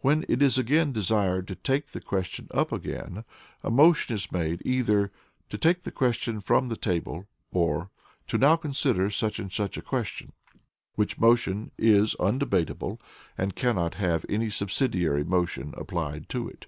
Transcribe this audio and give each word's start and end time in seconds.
When 0.00 0.26
it 0.28 0.42
is 0.42 0.56
desired 0.56 1.48
to 1.48 1.54
take 1.54 1.86
the 1.92 2.00
question 2.02 2.48
up 2.50 2.70
again, 2.70 3.24
a 3.62 3.70
motion 3.70 4.14
is 4.14 4.30
made, 4.30 4.60
either 4.62 5.10
"to 5.48 5.56
take 5.56 5.84
the 5.84 5.90
question 5.90 6.42
from 6.42 6.68
the 6.68 6.76
table," 6.76 7.28
or 7.50 7.88
"to 8.26 8.36
now 8.36 8.56
consider 8.56 9.08
such 9.08 9.38
and 9.38 9.50
such 9.50 9.78
a 9.78 9.80
question;" 9.80 10.34
which 10.96 11.18
motion 11.18 11.70
is 11.78 12.14
undebatable, 12.20 13.00
and 13.38 13.56
cannot 13.56 13.94
have 13.94 14.26
any 14.28 14.50
subsidiary 14.50 15.24
motion 15.24 15.72
applied 15.78 16.28
to 16.28 16.46
it. 16.46 16.66